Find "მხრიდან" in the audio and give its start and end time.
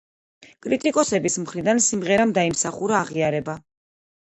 1.43-1.83